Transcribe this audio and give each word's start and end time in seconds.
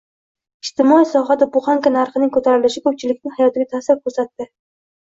Ijtimoiy 0.67 1.05
sohada 1.09 1.49
"buhanka" 1.57 1.93
narxining 1.99 2.35
ko'tarilishi 2.39 2.85
ko'pchilikning 2.89 3.39
hayotiga 3.39 3.73
ta'sir 3.77 4.05
ko'rsatdi 4.09 4.53